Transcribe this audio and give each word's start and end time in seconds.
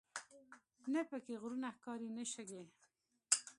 نه 0.93 1.01
په 1.09 1.17
کې 1.25 1.33
غرونه 1.41 1.67
ښکاري 1.75 2.09
نه 2.17 2.23
شګې. 2.33 2.63